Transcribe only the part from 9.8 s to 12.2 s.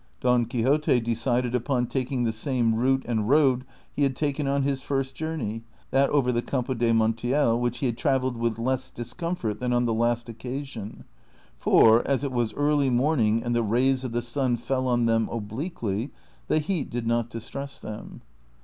the last occasion, for,